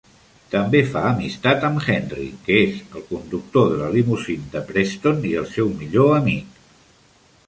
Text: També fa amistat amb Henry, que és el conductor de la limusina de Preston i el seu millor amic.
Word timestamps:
També 0.53 0.79
fa 0.93 1.01
amistat 1.09 1.65
amb 1.67 1.83
Henry, 1.95 2.23
que 2.47 2.57
és 2.61 2.79
el 2.99 3.03
conductor 3.09 3.67
de 3.73 3.77
la 3.83 3.89
limusina 3.97 4.49
de 4.55 4.63
Preston 4.71 5.21
i 5.33 5.35
el 5.43 5.49
seu 5.59 5.71
millor 5.83 6.11
amic. 6.17 6.61